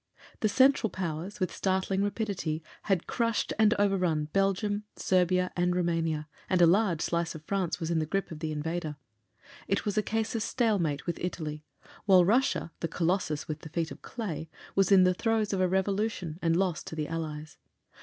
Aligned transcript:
The 0.39 0.49
Central 0.49 0.89
Powers, 0.89 1.39
with 1.39 1.53
startling 1.53 2.03
rapidity, 2.03 2.63
had 2.89 3.05
crushed 3.05 3.53
and 3.59 3.75
overrun 3.77 4.29
Belgium, 4.33 4.83
Serbia, 4.95 5.51
and 5.55 5.75
Roumania, 5.75 6.27
and 6.49 6.59
a 6.59 6.65
large 6.65 7.01
slice 7.03 7.35
of 7.35 7.43
France 7.45 7.79
was 7.79 7.91
in 7.91 7.99
the 7.99 8.07
grip 8.07 8.31
of 8.31 8.39
the 8.39 8.51
invader. 8.51 8.95
It 9.67 9.85
was 9.85 9.99
a 9.99 10.01
case 10.01 10.33
of 10.33 10.41
stalemate 10.41 11.05
with 11.05 11.19
Italy, 11.21 11.63
while 12.05 12.25
Russia, 12.25 12.71
the 12.79 12.87
Colossus 12.87 13.47
with 13.47 13.59
the 13.59 13.69
feet 13.69 13.91
of 13.91 14.01
clay, 14.01 14.49
was 14.73 14.91
in 14.91 15.03
the 15.03 15.13
throes 15.13 15.53
of 15.53 15.61
a 15.61 15.67
Revolution 15.67 16.39
and 16.41 16.55
lost 16.55 16.87
to 16.87 16.95
the 16.95 17.07
Allies. 17.07 17.59